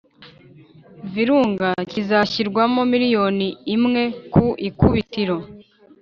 Virunga, 1.13 1.69
kizashyirwamo 1.91 2.81
miliyoni 2.91 3.47
imwe 3.75 4.03
ku 4.33 4.45
ikubitiro. 4.67 5.37